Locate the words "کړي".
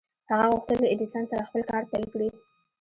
2.13-2.27